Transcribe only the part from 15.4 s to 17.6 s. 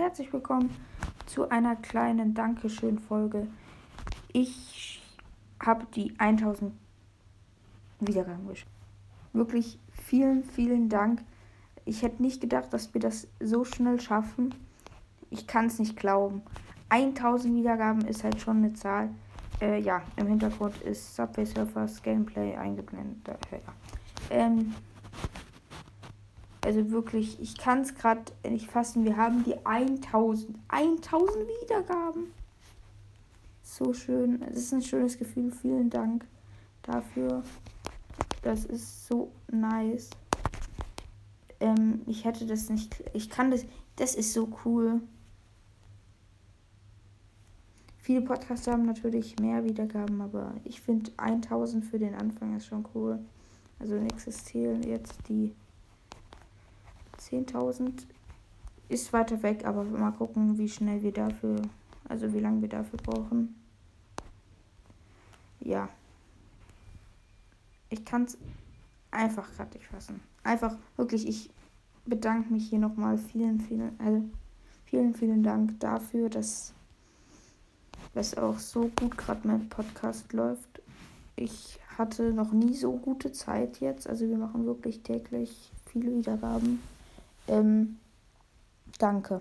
kann es nicht glauben. 1000